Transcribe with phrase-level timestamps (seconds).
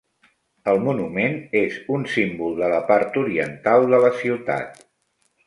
[0.71, 4.83] El monument és un símbol de la part oriental de la ciutat.